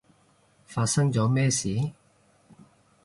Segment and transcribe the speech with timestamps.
[0.65, 1.91] 發生咗咩事？